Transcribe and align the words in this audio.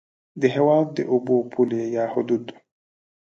د 0.41 0.43
هېواد 0.55 0.87
د 0.97 0.99
اوبو 1.11 1.37
پولې 1.51 1.81
یا 1.95 2.05
حدود 2.13 2.45